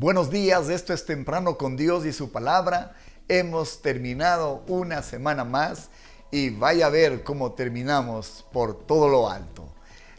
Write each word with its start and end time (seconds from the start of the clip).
Buenos 0.00 0.30
días, 0.30 0.68
esto 0.68 0.92
es 0.92 1.04
Temprano 1.06 1.58
con 1.58 1.76
Dios 1.76 2.06
y 2.06 2.12
su 2.12 2.30
palabra. 2.30 2.94
Hemos 3.26 3.82
terminado 3.82 4.62
una 4.68 5.02
semana 5.02 5.42
más 5.42 5.88
y 6.30 6.50
vaya 6.50 6.86
a 6.86 6.90
ver 6.90 7.24
cómo 7.24 7.54
terminamos 7.54 8.46
por 8.52 8.78
todo 8.86 9.08
lo 9.08 9.28
alto. 9.28 9.68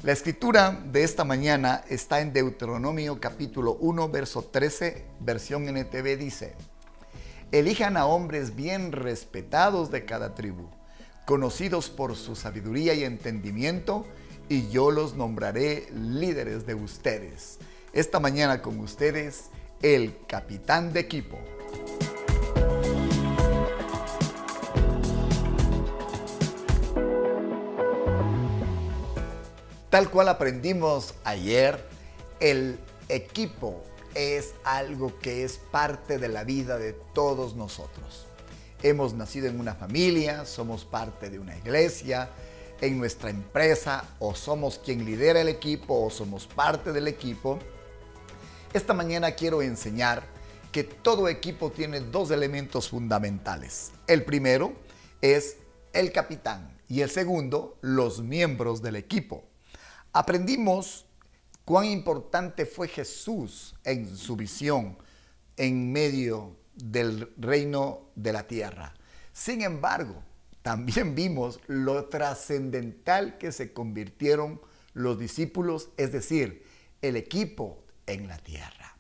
La 0.04 0.12
escritura 0.12 0.78
de 0.92 1.06
esta 1.06 1.24
mañana 1.24 1.86
está 1.88 2.20
en 2.20 2.34
Deuteronomio 2.34 3.22
capítulo 3.22 3.78
1, 3.80 4.10
verso 4.10 4.42
13, 4.42 5.06
versión 5.22 5.70
NTV 5.70 6.18
dice, 6.18 6.56
Elijan 7.54 7.96
a 7.96 8.06
hombres 8.06 8.58
bien 8.58 8.92
respetados 8.92 9.92
de 9.92 10.04
cada 10.04 10.36
tribu, 10.36 10.68
conocidos 11.26 11.90
por 11.90 12.18
su 12.18 12.36
sabiduría 12.36 12.96
y 12.96 13.06
entendimiento, 13.06 14.06
y 14.50 14.68
yo 14.68 14.92
los 14.92 15.16
nombraré 15.16 15.88
líderes 15.94 16.66
de 16.66 16.74
ustedes. 16.74 17.60
Esta 17.94 18.20
mañana 18.20 18.62
con 18.62 18.78
ustedes, 18.82 19.46
el 19.82 20.16
capitán 20.28 20.92
de 20.92 21.00
equipo. 21.00 21.40
Tal 29.90 30.12
cual 30.12 30.30
aprendimos 30.30 31.16
ayer, 31.24 31.84
el 32.40 32.78
equipo 33.08 33.84
es 34.14 34.54
algo 34.64 35.18
que 35.20 35.44
es 35.44 35.58
parte 35.58 36.20
de 36.20 36.28
la 36.28 36.44
vida 36.44 36.78
de 36.78 36.94
todos 37.14 37.56
nosotros. 37.56 38.28
Hemos 38.84 39.14
nacido 39.14 39.48
en 39.48 39.60
una 39.60 39.76
familia, 39.76 40.46
somos 40.46 40.86
parte 40.86 41.30
de 41.30 41.40
una 41.40 41.58
iglesia, 41.58 42.30
en 42.82 42.98
nuestra 42.98 43.30
empresa, 43.30 44.06
o 44.20 44.36
somos 44.36 44.78
quien 44.78 45.06
lidera 45.06 45.42
el 45.42 45.50
equipo, 45.50 46.06
o 46.06 46.10
somos 46.10 46.48
parte 46.48 46.94
del 46.94 47.08
equipo 47.08 47.60
esta 48.74 48.94
mañana 48.94 49.32
quiero 49.32 49.62
enseñar 49.62 50.24
que 50.72 50.84
todo 50.84 51.28
equipo 51.28 51.72
tiene 51.72 52.02
dos 52.02 52.30
elementos 52.30 52.90
fundamentales. 52.90 53.92
El 54.06 54.24
primero 54.24 54.74
es 55.22 55.58
el 55.92 56.12
capitán 56.12 56.78
y 56.88 57.02
el 57.02 57.10
segundo, 57.10 57.78
los 57.82 58.22
miembros 58.22 58.82
del 58.82 58.96
equipo. 58.96 59.44
Aprendimos 60.14 61.06
cuán 61.66 61.86
importante 61.86 62.66
fue 62.68 62.88
Jesús 62.88 63.76
en 63.84 64.16
su 64.16 64.36
visión 64.36 64.98
en 65.58 65.92
medio 65.92 66.56
del 66.76 67.34
reino 67.38 68.12
de 68.16 68.34
la 68.34 68.48
tierra. 68.48 68.94
Sin 69.34 69.64
embargo, 69.64 70.24
también 70.62 71.16
vimos 71.16 71.60
lo 71.66 72.06
trascendental 72.06 73.40
que 73.40 73.52
se 73.52 73.74
convirtieron 73.74 74.62
los 74.94 75.18
discípulos, 75.18 75.90
es 75.98 76.12
decir, 76.12 76.64
el 77.02 77.16
equipo 77.16 77.84
en 78.10 78.28
la 78.28 78.38
tierra. 78.38 78.98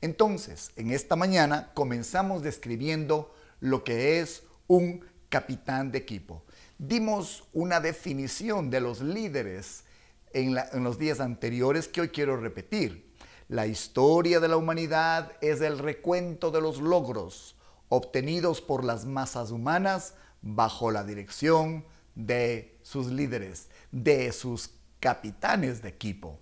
Entonces, 0.00 0.70
en 0.76 0.90
esta 0.90 1.16
mañana 1.16 1.72
comenzamos 1.74 2.42
describiendo 2.42 3.34
lo 3.60 3.84
que 3.84 4.20
es 4.20 4.42
un 4.66 5.04
capitán 5.28 5.90
de 5.90 5.98
equipo. 5.98 6.42
Dimos 6.78 7.44
una 7.52 7.80
definición 7.80 8.70
de 8.70 8.80
los 8.80 9.00
líderes 9.00 9.84
en, 10.32 10.54
los 10.82 10.98
días 10.98 11.20
anteriores 11.20 11.88
que 11.88 12.02
hoy 12.02 12.08
quiero 12.08 12.36
repetir. 12.36 13.10
La 13.48 13.66
historia 13.66 14.40
de 14.40 14.48
la 14.48 14.56
humanidad 14.56 15.32
es 15.40 15.60
el 15.60 15.78
recuento 15.78 16.50
de 16.50 16.60
los 16.60 16.80
logros 16.80 17.56
obtenidos 17.88 18.60
por 18.60 18.84
las 18.84 19.04
masas 19.04 19.50
humanas 19.50 20.14
bajo 20.42 20.90
la 20.90 21.04
dirección 21.04 21.84
de 22.14 22.78
sus 22.82 23.06
líderes, 23.06 23.68
de 23.92 24.32
sus 24.32 24.70
capitanes 25.00 25.82
de 25.82 25.88
equipo. 25.88 26.38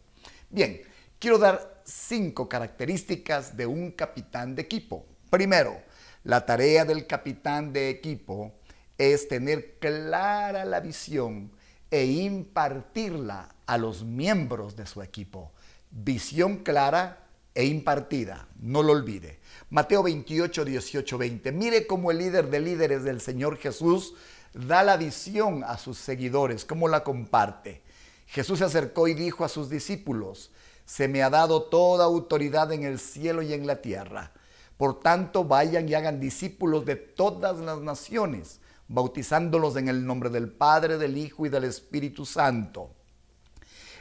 Bien, 0.50 0.80
quiero 1.22 1.38
dar 1.38 1.80
cinco 1.84 2.48
características 2.48 3.56
de 3.56 3.64
un 3.64 3.92
capitán 3.92 4.56
de 4.56 4.62
equipo. 4.62 5.06
Primero, 5.30 5.80
la 6.24 6.44
tarea 6.44 6.84
del 6.84 7.06
capitán 7.06 7.72
de 7.72 7.90
equipo 7.90 8.50
es 8.98 9.28
tener 9.28 9.78
clara 9.78 10.64
la 10.64 10.80
visión 10.80 11.52
e 11.92 12.06
impartirla 12.06 13.54
a 13.66 13.78
los 13.78 14.02
miembros 14.02 14.74
de 14.74 14.84
su 14.84 15.00
equipo. 15.00 15.52
Visión 15.92 16.56
clara 16.64 17.28
e 17.54 17.66
impartida, 17.66 18.48
no 18.60 18.82
lo 18.82 18.90
olvide. 18.90 19.38
Mateo 19.70 20.02
28, 20.02 20.64
18, 20.64 21.18
20. 21.18 21.52
Mire 21.52 21.86
cómo 21.86 22.10
el 22.10 22.18
líder 22.18 22.50
de 22.50 22.58
líderes 22.58 23.04
del 23.04 23.20
Señor 23.20 23.58
Jesús 23.58 24.14
da 24.54 24.82
la 24.82 24.96
visión 24.96 25.62
a 25.62 25.78
sus 25.78 25.98
seguidores, 25.98 26.64
cómo 26.64 26.88
la 26.88 27.04
comparte. 27.04 27.80
Jesús 28.26 28.58
se 28.58 28.64
acercó 28.64 29.06
y 29.06 29.14
dijo 29.14 29.44
a 29.44 29.48
sus 29.48 29.70
discípulos, 29.70 30.50
se 30.84 31.08
me 31.08 31.22
ha 31.22 31.30
dado 31.30 31.62
toda 31.62 32.04
autoridad 32.04 32.72
en 32.72 32.84
el 32.84 32.98
cielo 32.98 33.42
y 33.42 33.52
en 33.52 33.66
la 33.66 33.80
tierra. 33.80 34.32
Por 34.76 35.00
tanto, 35.00 35.44
vayan 35.44 35.88
y 35.88 35.94
hagan 35.94 36.20
discípulos 36.20 36.84
de 36.84 36.96
todas 36.96 37.58
las 37.58 37.78
naciones, 37.80 38.60
bautizándolos 38.88 39.76
en 39.76 39.88
el 39.88 40.04
nombre 40.04 40.28
del 40.28 40.50
Padre, 40.50 40.98
del 40.98 41.16
Hijo 41.16 41.46
y 41.46 41.48
del 41.48 41.64
Espíritu 41.64 42.26
Santo. 42.26 42.90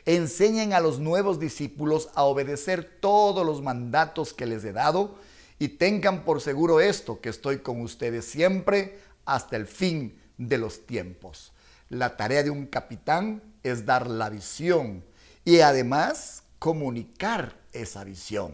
Enseñen 0.06 0.74
a 0.74 0.80
los 0.80 1.00
nuevos 1.00 1.40
discípulos 1.40 2.10
a 2.16 2.24
obedecer 2.24 2.98
todos 3.00 3.46
los 3.46 3.62
mandatos 3.62 4.34
que 4.34 4.48
les 4.48 4.64
he 4.64 4.74
dado 4.74 5.16
y 5.60 5.70
tengan 5.70 6.26
por 6.26 6.42
seguro 6.42 6.80
esto, 6.80 7.22
que 7.22 7.30
estoy 7.30 7.60
con 7.60 7.82
ustedes 7.82 8.26
siempre 8.26 8.98
hasta 9.26 9.58
el 9.58 9.68
fin 9.68 10.20
de 10.38 10.58
los 10.58 10.88
tiempos. 10.88 11.54
La 11.90 12.18
tarea 12.18 12.42
de 12.42 12.50
un 12.50 12.66
capitán 12.66 13.44
es 13.62 13.86
dar 13.86 14.08
la 14.08 14.30
visión 14.30 15.04
y 15.46 15.60
además 15.60 16.41
comunicar 16.62 17.58
esa 17.74 18.04
visión. 18.04 18.54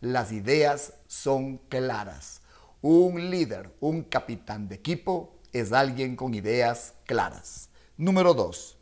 Las 0.00 0.32
ideas 0.32 0.94
son 1.06 1.58
claras. 1.68 2.40
Un 2.82 3.30
líder, 3.30 3.72
un 3.78 4.02
capitán 4.02 4.66
de 4.66 4.74
equipo 4.74 5.36
es 5.52 5.72
alguien 5.72 6.16
con 6.16 6.34
ideas 6.34 6.94
claras. 7.06 7.68
Número 7.96 8.34
dos, 8.34 8.76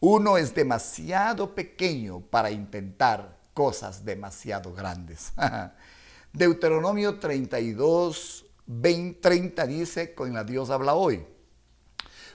uno 0.00 0.38
es 0.38 0.52
demasiado 0.56 1.54
pequeño 1.54 2.18
para 2.18 2.50
intentar 2.50 3.38
cosas 3.54 4.04
demasiado 4.04 4.74
grandes. 4.74 5.30
Deuteronomio 6.32 7.20
32, 7.20 8.44
20, 8.66 9.20
30 9.20 9.66
dice, 9.68 10.14
con 10.16 10.34
la 10.34 10.42
Dios 10.42 10.70
habla 10.70 10.94
hoy. 10.94 11.24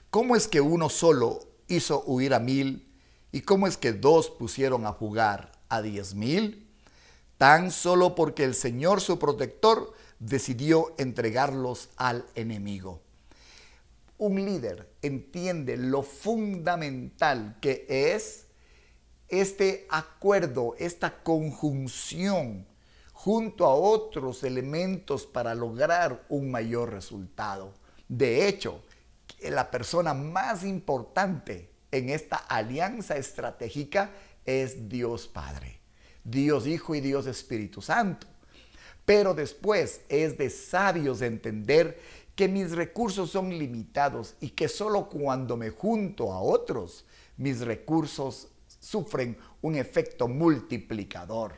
¿Cómo 0.09 0.37
es 0.37 0.47
que 0.47 0.61
uno 0.61 0.87
solo 0.87 1.41
hizo 1.67 2.01
huir 2.05 2.33
a 2.33 2.39
mil 2.39 2.95
y 3.33 3.41
cómo 3.41 3.67
es 3.67 3.75
que 3.75 3.91
dos 3.91 4.29
pusieron 4.29 4.85
a 4.85 4.93
jugar 4.93 5.54
a 5.69 5.81
diez 5.81 6.15
mil, 6.15 6.67
tan 7.37 7.71
solo 7.71 8.15
porque 8.15 8.43
el 8.43 8.55
Señor 8.55 9.01
su 9.01 9.19
protector 9.19 9.93
decidió 10.19 10.93
entregarlos 10.97 11.89
al 11.97 12.25
enemigo. 12.35 13.01
Un 14.17 14.45
líder 14.45 14.89
entiende 15.01 15.75
lo 15.75 16.01
fundamental 16.01 17.57
que 17.59 17.85
es 17.89 18.45
este 19.27 19.85
acuerdo, 19.89 20.75
esta 20.79 21.21
conjunción 21.23 22.65
junto 23.11 23.65
a 23.65 23.73
otros 23.73 24.43
elementos 24.43 25.25
para 25.25 25.55
lograr 25.55 26.23
un 26.29 26.51
mayor 26.51 26.91
resultado. 26.91 27.73
De 28.07 28.47
hecho, 28.47 28.83
la 29.41 29.71
persona 29.71 30.13
más 30.13 30.63
importante 30.63 31.69
en 31.91 32.09
esta 32.09 32.37
alianza 32.37 33.17
estratégica 33.17 34.11
es 34.45 34.89
Dios 34.89 35.27
Padre, 35.27 35.79
Dios 36.23 36.67
Hijo 36.67 36.95
y 36.95 37.01
Dios 37.01 37.27
Espíritu 37.27 37.81
Santo. 37.81 38.27
Pero 39.05 39.33
después 39.33 40.01
es 40.09 40.37
de 40.37 40.49
sabios 40.49 41.21
entender 41.21 41.99
que 42.35 42.47
mis 42.47 42.71
recursos 42.71 43.31
son 43.31 43.49
limitados 43.49 44.35
y 44.41 44.49
que 44.49 44.67
solo 44.67 45.09
cuando 45.09 45.55
me 45.55 45.69
junto 45.69 46.33
a 46.33 46.41
otros, 46.41 47.05
mis 47.37 47.61
recursos 47.61 48.49
sufren 48.79 49.37
un 49.61 49.75
efecto 49.75 50.27
multiplicador. 50.27 51.53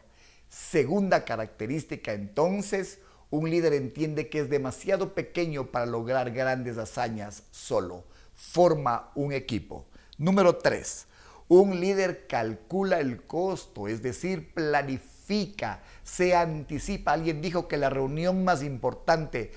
Segunda 0.50 1.26
característica 1.26 2.14
entonces, 2.14 3.00
un 3.30 3.50
líder 3.50 3.74
entiende 3.74 4.30
que 4.30 4.40
es 4.40 4.50
demasiado 4.50 5.14
pequeño 5.14 5.68
para 5.68 5.86
lograr 5.86 6.32
grandes 6.32 6.78
hazañas 6.78 7.44
solo. 7.52 8.06
Forma 8.34 9.12
un 9.16 9.34
equipo. 9.34 9.86
Número 10.18 10.58
tres, 10.58 11.07
un 11.48 11.80
líder 11.80 12.28
calcula 12.28 13.00
el 13.00 13.24
costo, 13.24 13.88
es 13.88 14.02
decir, 14.02 14.54
planifica, 14.54 15.82
se 16.04 16.36
anticipa. 16.36 17.14
Alguien 17.14 17.42
dijo 17.42 17.68
que 17.68 17.78
la 17.78 17.90
reunión 17.90 18.44
más 18.44 18.64
importante 18.64 19.52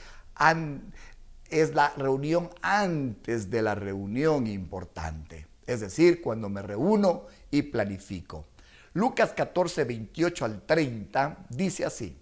es 1.50 1.74
la 1.74 1.92
reunión 1.96 2.50
antes 2.62 3.50
de 3.50 3.62
la 3.62 3.74
reunión 3.74 4.46
importante. 4.46 5.46
Es 5.66 5.80
decir, 5.80 6.22
cuando 6.22 6.48
me 6.48 6.62
reúno 6.62 7.26
y 7.50 7.62
planifico. 7.62 8.46
Lucas 8.92 9.32
14, 9.32 9.84
28 9.84 10.44
al 10.44 10.62
30 10.62 11.46
dice 11.50 11.84
así. 11.84 12.16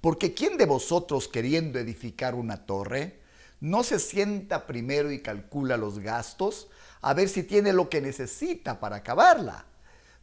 Porque 0.00 0.34
¿quién 0.34 0.56
de 0.56 0.66
vosotros 0.66 1.26
queriendo 1.26 1.78
edificar 1.78 2.34
una 2.34 2.64
torre 2.64 3.20
no 3.66 3.82
se 3.82 3.98
sienta 3.98 4.64
primero 4.64 5.10
y 5.10 5.20
calcula 5.20 5.76
los 5.76 5.98
gastos 5.98 6.68
a 7.00 7.14
ver 7.14 7.28
si 7.28 7.42
tiene 7.42 7.72
lo 7.72 7.88
que 7.88 8.00
necesita 8.00 8.78
para 8.78 8.96
acabarla. 8.96 9.64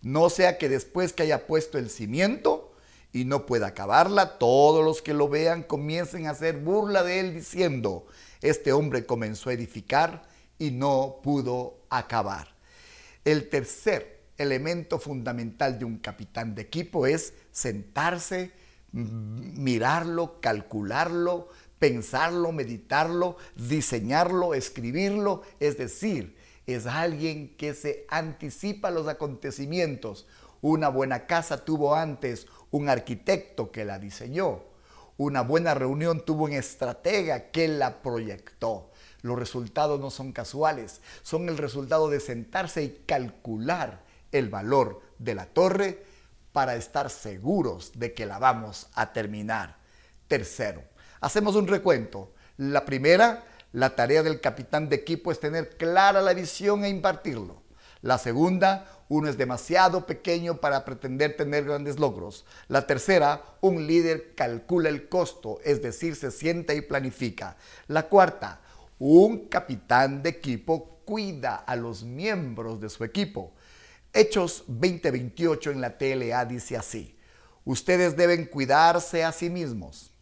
No 0.02 0.30
sea 0.30 0.58
que 0.58 0.70
después 0.70 1.12
que 1.12 1.24
haya 1.24 1.46
puesto 1.46 1.78
el 1.78 1.90
cimiento 1.90 2.74
y 3.12 3.26
no 3.26 3.46
puede 3.46 3.66
acabarla, 3.66 4.38
todos 4.38 4.84
los 4.84 5.02
que 5.02 5.14
lo 5.14 5.28
vean 5.28 5.64
comiencen 5.64 6.28
a 6.28 6.32
hacer 6.32 6.56
burla 6.56 7.04
de 7.04 7.20
él 7.20 7.34
diciendo, 7.34 8.08
este 8.42 8.72
hombre 8.72 9.06
comenzó 9.06 9.50
a 9.50 9.54
edificar 9.54 10.24
y 10.58 10.72
no 10.72 11.20
pudo 11.22 11.80
acabar. 11.90 12.48
El 13.26 13.50
tercer 13.50 14.22
elemento 14.38 15.00
fundamental 15.00 15.78
de 15.78 15.84
un 15.84 15.98
capitán 15.98 16.56
de 16.56 16.62
equipo 16.62 17.08
es 17.08 17.34
sentarse, 17.52 18.54
mirarlo, 18.94 20.40
calcularlo, 20.40 21.50
pensarlo, 21.84 22.54
meditarlo, 22.54 23.36
diseñarlo, 23.58 24.54
escribirlo, 24.54 25.42
es 25.60 25.78
decir, 25.78 26.38
es 26.66 26.86
alguien 26.86 27.58
que 27.58 27.74
se 27.74 28.06
anticipa 28.08 28.88
a 28.88 28.92
los 28.92 29.10
acontecimientos. 29.10 30.26
Una 30.62 30.88
buena 30.88 31.28
casa 31.28 31.66
tuvo 31.66 31.94
antes 31.94 32.48
un 32.72 32.88
arquitecto 32.88 33.70
que 33.70 33.84
la 33.84 34.00
diseñó. 34.00 34.64
Una 35.18 35.42
buena 35.42 35.74
reunión 35.74 36.24
tuvo 36.24 36.46
un 36.46 36.54
estratega 36.54 37.52
que 37.52 37.68
la 37.68 38.02
proyectó. 38.02 38.90
Los 39.22 39.38
resultados 39.38 40.00
no 40.00 40.10
son 40.10 40.32
casuales, 40.32 41.02
son 41.22 41.50
el 41.50 41.58
resultado 41.58 42.08
de 42.08 42.22
sentarse 42.22 42.82
y 42.82 43.04
calcular 43.06 44.06
el 44.32 44.48
valor 44.48 45.02
de 45.20 45.36
la 45.36 45.48
torre 45.48 46.06
para 46.54 46.78
estar 46.78 47.10
seguros 47.10 47.92
de 47.96 48.14
que 48.14 48.26
la 48.26 48.40
vamos 48.40 48.88
a 48.94 49.12
terminar. 49.12 49.84
Tercero, 50.30 50.93
hacemos 51.24 51.56
un 51.56 51.68
recuento. 51.68 52.34
La 52.58 52.84
primera, 52.84 53.46
la 53.72 53.96
tarea 53.96 54.24
del 54.24 54.42
capitán 54.42 54.90
de 54.90 54.98
equipo 54.98 55.32
es 55.32 55.40
tener 55.40 55.78
clara 55.78 56.22
la 56.22 56.34
visión 56.34 56.84
e 56.84 56.90
impartirlo. 56.90 57.64
La 58.02 58.18
segunda, 58.18 58.86
uno 59.08 59.30
es 59.30 59.38
demasiado 59.38 60.06
pequeño 60.06 60.58
para 60.58 60.84
pretender 60.84 61.38
tener 61.38 61.64
grandes 61.64 61.98
logros. 61.98 62.46
La 62.68 62.86
tercera, 62.86 63.42
un 63.62 63.88
líder 63.88 64.36
calcula 64.36 64.90
el 64.90 65.08
costo, 65.08 65.60
es 65.64 65.82
decir, 65.82 66.18
se 66.18 66.30
sienta 66.30 66.74
y 66.74 66.82
planifica. 66.82 67.56
La 67.88 68.10
cuarta, 68.10 68.60
un 69.00 69.48
capitán 69.48 70.22
de 70.22 70.30
equipo 70.30 71.00
cuida 71.06 71.56
a 71.56 71.78
los 71.78 72.04
miembros 72.04 72.82
de 72.82 72.90
su 72.90 73.06
equipo. 73.06 73.54
Hechos 74.12 74.66
2028 74.68 75.72
en 75.72 75.80
la 75.80 75.98
TLA 75.98 76.44
dice 76.44 76.76
así, 76.76 77.18
ustedes 77.64 78.18
deben 78.18 78.46
cuidarse 78.46 79.24
a 79.24 79.32
sí 79.32 79.50
mismos 79.50 80.13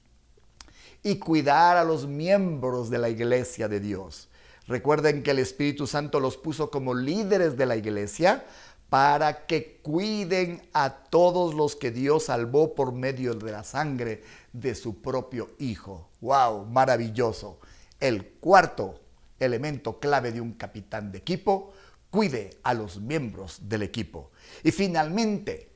y 1.04 1.18
cuidar 1.18 1.78
a 1.78 1.84
los 1.84 2.08
miembros 2.08 2.90
de 2.90 2.98
la 2.98 3.10
iglesia 3.10 3.68
de 3.68 3.80
Dios. 3.80 4.30
Recuerden 4.68 5.24
que 5.24 5.32
el 5.32 5.40
Espíritu 5.40 5.88
Santo 5.88 6.20
los 6.20 6.38
puso 6.38 6.70
como 6.70 6.94
líderes 6.94 7.58
de 7.58 7.66
la 7.66 7.76
iglesia 7.76 8.46
para 8.90 9.46
que 9.46 9.80
cuiden 9.82 10.62
a 10.74 10.90
todos 10.90 11.54
los 11.54 11.76
que 11.76 11.92
Dios 11.92 12.26
salvó 12.26 12.76
por 12.76 12.92
medio 12.92 13.34
de 13.34 13.52
la 13.52 13.64
sangre 13.64 14.24
de 14.54 14.76
su 14.76 15.02
propio 15.02 15.52
Hijo. 15.60 16.10
¡Wow! 16.22 16.66
Maravilloso. 16.66 17.60
El 18.00 18.26
cuarto 18.26 19.02
elemento 19.46 20.00
clave 20.00 20.32
de 20.32 20.42
un 20.42 20.54
capitán 20.54 21.12
de 21.12 21.18
equipo, 21.20 21.74
cuide 22.10 22.52
a 22.64 22.74
los 22.74 23.00
miembros 23.00 23.60
del 23.68 23.84
equipo. 23.84 24.32
Y 24.64 24.72
finalmente, 24.72 25.72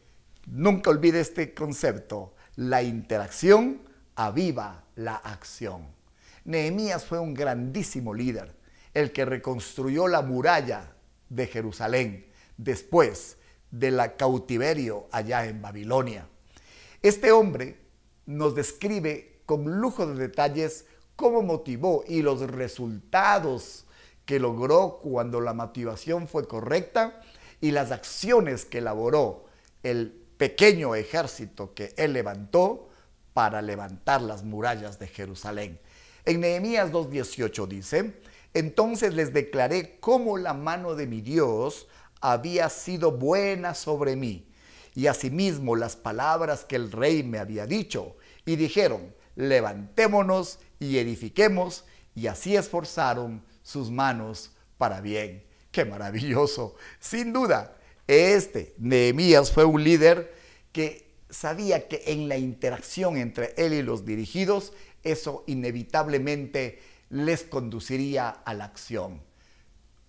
nunca 0.47 0.89
olvide 0.89 1.19
este 1.19 1.53
concepto, 1.53 2.33
la 2.55 2.83
interacción 2.83 3.81
aviva 4.15 4.83
la 4.95 5.15
acción. 5.15 5.87
Nehemías 6.45 7.05
fue 7.05 7.19
un 7.19 7.33
grandísimo 7.33 8.13
líder 8.13 8.55
el 8.93 9.11
que 9.11 9.25
reconstruyó 9.25 10.07
la 10.07 10.21
muralla 10.21 10.93
de 11.29 11.47
Jerusalén 11.47 12.27
después 12.57 13.37
del 13.71 13.99
cautiverio 14.17 15.07
allá 15.11 15.45
en 15.45 15.61
Babilonia. 15.61 16.27
Este 17.01 17.31
hombre 17.31 17.77
nos 18.25 18.55
describe 18.55 19.41
con 19.45 19.79
lujo 19.79 20.07
de 20.07 20.15
detalles 20.15 20.85
cómo 21.15 21.41
motivó 21.41 22.03
y 22.07 22.21
los 22.21 22.39
resultados 22.41 23.85
que 24.25 24.39
logró 24.39 24.99
cuando 25.03 25.41
la 25.41 25.53
motivación 25.53 26.27
fue 26.27 26.47
correcta 26.47 27.21
y 27.61 27.71
las 27.71 27.91
acciones 27.91 28.65
que 28.65 28.79
elaboró 28.79 29.45
el 29.83 30.11
pequeño 30.37 30.95
ejército 30.95 31.73
que 31.73 31.93
él 31.97 32.13
levantó 32.13 32.89
para 33.35 33.61
levantar 33.61 34.21
las 34.21 34.45
murallas 34.45 34.97
de 34.97 35.09
Jerusalén. 35.09 35.77
En 36.23 36.39
Nehemías 36.39 36.93
2.18 36.93 37.67
dice, 37.67 38.13
entonces 38.53 39.13
les 39.13 39.33
declaré 39.33 39.97
cómo 39.99 40.37
la 40.37 40.53
mano 40.53 40.95
de 40.95 41.05
mi 41.05 41.19
Dios 41.19 41.85
había 42.21 42.69
sido 42.69 43.11
buena 43.11 43.75
sobre 43.75 44.15
mí, 44.15 44.47
y 44.95 45.07
asimismo 45.07 45.75
las 45.75 45.97
palabras 45.97 46.63
que 46.63 46.77
el 46.77 46.93
rey 46.93 47.23
me 47.23 47.37
había 47.37 47.67
dicho, 47.67 48.15
y 48.45 48.55
dijeron, 48.55 49.13
levantémonos 49.35 50.59
y 50.79 50.97
edifiquemos, 50.97 51.83
y 52.15 52.27
así 52.27 52.55
esforzaron 52.55 53.43
sus 53.63 53.91
manos 53.91 54.51
para 54.77 55.01
bien. 55.01 55.43
Qué 55.71 55.83
maravilloso. 55.83 56.75
Sin 57.01 57.33
duda, 57.33 57.75
este 58.07 58.75
Nehemías 58.77 59.51
fue 59.51 59.65
un 59.65 59.83
líder 59.83 60.33
que 60.71 61.04
sabía 61.35 61.87
que 61.87 62.03
en 62.07 62.29
la 62.29 62.37
interacción 62.37 63.17
entre 63.17 63.53
él 63.57 63.73
y 63.73 63.81
los 63.81 64.05
dirigidos, 64.05 64.73
eso 65.03 65.43
inevitablemente 65.47 66.79
les 67.09 67.43
conduciría 67.43 68.29
a 68.29 68.53
la 68.53 68.65
acción. 68.65 69.21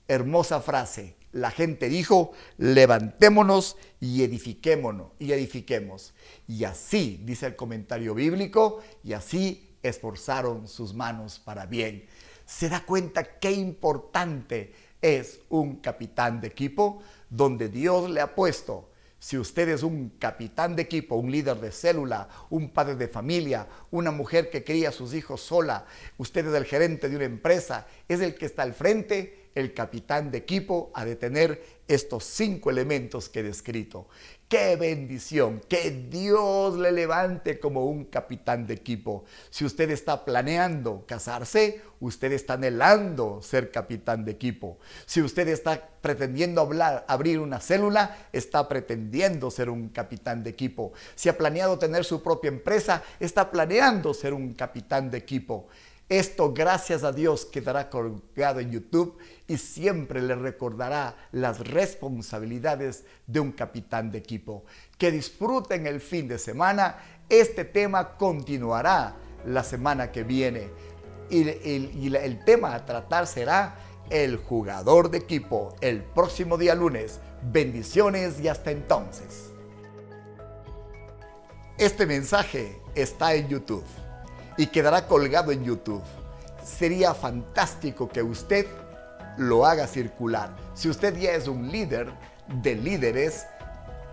Hermosa 0.08 0.60
frase. 0.60 1.16
La 1.32 1.50
gente 1.50 1.88
dijo, 1.88 2.32
levantémonos 2.56 3.76
y 4.00 4.22
edifiquémonos 4.22 5.08
y 5.18 5.32
edifiquemos. 5.32 6.14
Y 6.48 6.64
así, 6.64 7.20
dice 7.24 7.46
el 7.46 7.56
comentario 7.56 8.14
bíblico, 8.14 8.80
y 9.04 9.12
así 9.12 9.76
esforzaron 9.82 10.66
sus 10.66 10.94
manos 10.94 11.38
para 11.38 11.66
bien. 11.66 12.06
¿Se 12.46 12.70
da 12.70 12.86
cuenta 12.86 13.38
qué 13.38 13.50
importante 13.50 14.72
es 15.02 15.40
un 15.50 15.76
capitán 15.76 16.40
de 16.40 16.48
equipo 16.48 17.02
donde 17.28 17.68
Dios 17.68 18.08
le 18.08 18.20
ha 18.20 18.34
puesto 18.34 18.88
si 19.18 19.38
usted 19.38 19.68
es 19.68 19.82
un 19.82 20.10
capitán 20.18 20.76
de 20.76 20.82
equipo, 20.82 21.16
un 21.16 21.30
líder 21.30 21.58
de 21.58 21.72
célula, 21.72 22.28
un 22.50 22.70
padre 22.70 22.96
de 22.96 23.08
familia, 23.08 23.66
una 23.90 24.10
mujer 24.10 24.50
que 24.50 24.62
cría 24.62 24.90
a 24.90 24.92
sus 24.92 25.14
hijos 25.14 25.40
sola, 25.40 25.86
usted 26.18 26.46
es 26.46 26.54
el 26.54 26.64
gerente 26.64 27.08
de 27.08 27.16
una 27.16 27.24
empresa, 27.24 27.86
es 28.08 28.20
el 28.20 28.34
que 28.34 28.46
está 28.46 28.62
al 28.62 28.74
frente, 28.74 29.45
el 29.56 29.74
capitán 29.74 30.30
de 30.30 30.38
equipo 30.38 30.92
ha 30.94 31.04
de 31.04 31.16
tener 31.16 31.64
estos 31.88 32.24
cinco 32.24 32.70
elementos 32.70 33.28
que 33.28 33.40
he 33.40 33.42
descrito. 33.42 34.06
Qué 34.48 34.76
bendición, 34.76 35.60
que 35.68 35.90
Dios 35.90 36.76
le 36.76 36.92
levante 36.92 37.58
como 37.58 37.86
un 37.86 38.04
capitán 38.04 38.66
de 38.66 38.74
equipo. 38.74 39.24
Si 39.50 39.64
usted 39.64 39.90
está 39.90 40.24
planeando 40.24 41.04
casarse, 41.04 41.80
usted 41.98 42.30
está 42.30 42.52
anhelando 42.52 43.40
ser 43.42 43.72
capitán 43.72 44.24
de 44.24 44.32
equipo. 44.32 44.78
Si 45.04 45.20
usted 45.20 45.48
está 45.48 45.88
pretendiendo 46.00 46.68
abrir 47.08 47.40
una 47.40 47.58
célula, 47.58 48.28
está 48.32 48.68
pretendiendo 48.68 49.50
ser 49.50 49.68
un 49.68 49.88
capitán 49.88 50.44
de 50.44 50.50
equipo. 50.50 50.92
Si 51.16 51.28
ha 51.28 51.36
planeado 51.36 51.78
tener 51.78 52.04
su 52.04 52.22
propia 52.22 52.48
empresa, 52.48 53.02
está 53.18 53.50
planeando 53.50 54.14
ser 54.14 54.32
un 54.32 54.54
capitán 54.54 55.10
de 55.10 55.18
equipo. 55.18 55.66
Esto, 56.08 56.52
gracias 56.52 57.02
a 57.02 57.10
Dios, 57.10 57.44
quedará 57.46 57.90
colgado 57.90 58.60
en 58.60 58.70
YouTube 58.70 59.18
y 59.48 59.56
siempre 59.58 60.22
le 60.22 60.36
recordará 60.36 61.16
las 61.32 61.58
responsabilidades 61.58 63.04
de 63.26 63.40
un 63.40 63.50
capitán 63.50 64.12
de 64.12 64.18
equipo. 64.18 64.64
Que 64.98 65.10
disfruten 65.10 65.84
el 65.88 66.00
fin 66.00 66.28
de 66.28 66.38
semana. 66.38 66.98
Este 67.28 67.64
tema 67.64 68.16
continuará 68.16 69.16
la 69.46 69.64
semana 69.64 70.12
que 70.12 70.22
viene. 70.22 70.70
Y, 71.28 71.48
el 71.48 72.44
tema 72.44 72.72
a 72.76 72.86
tratar 72.86 73.26
será 73.26 73.74
el 74.08 74.36
jugador 74.36 75.10
de 75.10 75.18
equipo 75.18 75.74
el 75.80 76.04
próximo 76.04 76.56
día 76.56 76.76
lunes. 76.76 77.18
Bendiciones 77.42 78.38
y 78.38 78.46
hasta 78.46 78.70
entonces. 78.70 79.50
Este 81.78 82.06
mensaje 82.06 82.80
está 82.94 83.34
en 83.34 83.48
YouTube 83.48 83.84
y 84.56 84.66
quedará 84.66 85.06
colgado 85.06 85.52
en 85.52 85.64
YouTube. 85.64 86.02
Sería 86.62 87.14
fantástico 87.14 88.08
que 88.08 88.22
usted 88.22 88.66
lo 89.36 89.66
haga 89.66 89.86
circular. 89.86 90.54
Si 90.74 90.88
usted 90.88 91.16
ya 91.16 91.32
es 91.32 91.48
un 91.48 91.70
líder 91.70 92.12
de 92.62 92.74
líderes, 92.74 93.46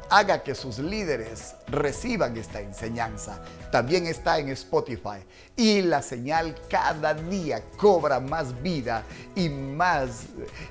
haga 0.10 0.44
que 0.44 0.56
sus 0.56 0.80
líderes 0.80 1.56
reciban 1.68 2.38
esta 2.38 2.62
enseñanza. 2.62 3.42
También 3.72 4.06
está 4.06 4.40
en 4.40 4.50
Spotify 4.50 5.20
y 5.56 5.82
la 5.82 6.02
señal 6.02 6.56
cada 6.70 7.14
día 7.14 7.64
cobra 7.78 8.20
más 8.20 8.62
vida 8.62 9.04
y 9.36 9.50
más 9.50 10.26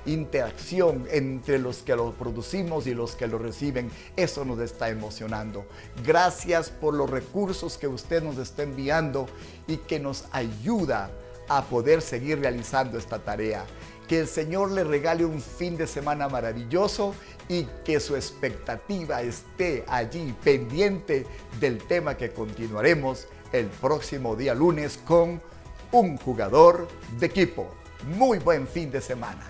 interacción 0.05 1.07
entre 1.11 1.59
los 1.59 1.77
que 1.77 1.95
lo 1.95 2.13
producimos 2.13 2.87
y 2.87 2.93
los 2.93 3.15
que 3.15 3.27
lo 3.27 3.37
reciben. 3.37 3.91
Eso 4.15 4.45
nos 4.45 4.59
está 4.59 4.89
emocionando. 4.89 5.65
Gracias 6.05 6.69
por 6.69 6.93
los 6.93 7.09
recursos 7.09 7.77
que 7.77 7.87
usted 7.87 8.23
nos 8.23 8.37
está 8.37 8.63
enviando 8.63 9.27
y 9.67 9.77
que 9.77 9.99
nos 9.99 10.25
ayuda 10.31 11.09
a 11.47 11.63
poder 11.63 12.01
seguir 12.01 12.39
realizando 12.39 12.97
esta 12.97 13.19
tarea. 13.19 13.65
que 14.07 14.19
el 14.19 14.27
Señor 14.27 14.71
le 14.71 14.83
regale 14.83 15.23
un 15.23 15.41
fin 15.41 15.77
de 15.77 15.87
semana 15.87 16.27
maravilloso 16.27 17.15
y 17.47 17.63
que 17.85 18.01
su 18.01 18.17
expectativa 18.17 19.21
esté 19.21 19.85
allí 19.87 20.35
pendiente 20.43 21.25
del 21.61 21.77
tema 21.77 22.17
que 22.17 22.31
continuaremos 22.31 23.27
el 23.53 23.67
próximo 23.67 24.35
día 24.35 24.53
lunes 24.53 24.99
con 25.05 25.41
un 25.93 26.17
jugador 26.17 26.87
de 27.17 27.27
equipo. 27.27 27.69
Muy 28.17 28.39
buen 28.39 28.67
fin 28.67 28.91
de 28.91 28.99
semana. 28.99 29.47